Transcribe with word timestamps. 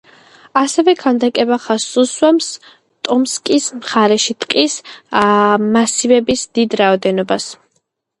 ასევე 0.59 0.93
ქანდაკება 0.99 1.57
ხაზს 1.65 1.99
უსვამს 2.03 2.47
ტომსკის 3.07 3.67
მხარეში 3.81 4.35
ტყის 4.45 4.79
მასივების 5.77 6.47
დიდ 6.61 6.75
რაოდენობას. 6.83 7.47